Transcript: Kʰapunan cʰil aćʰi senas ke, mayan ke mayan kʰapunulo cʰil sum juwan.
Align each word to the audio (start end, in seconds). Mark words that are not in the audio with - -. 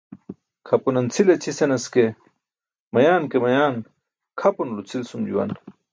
Kʰapunan 0.67 1.07
cʰil 1.13 1.27
aćʰi 1.33 1.51
senas 1.57 1.85
ke, 1.93 2.03
mayan 2.93 3.23
ke 3.31 3.37
mayan 3.43 3.75
kʰapunulo 4.39 4.81
cʰil 4.89 5.03
sum 5.09 5.21
juwan. 5.29 5.49